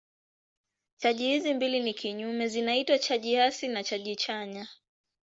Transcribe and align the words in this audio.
Chaji 0.97 1.27
hizi 1.27 1.53
mbili 1.53 1.79
ni 1.79 1.93
kinyume 1.93 2.47
zinaitwa 2.47 2.99
chaji 2.99 3.35
hasi 3.35 3.67
na 3.67 3.83
chaji 3.83 4.15
chanya. 4.15 4.67